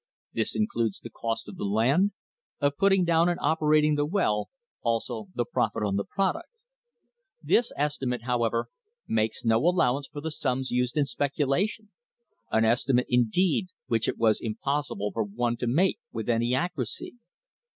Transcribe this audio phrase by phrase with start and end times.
[0.33, 2.13] This includes the cost of the land,
[2.59, 4.49] of putting down and oper ating the well,
[4.81, 6.49] also the profit on the product.
[7.43, 8.69] This estimate, however,
[9.07, 11.91] makes no allowance for the sums used in specula tion
[12.51, 17.13] an estimate, indeed, which it was impossible for one to make with any accuracy.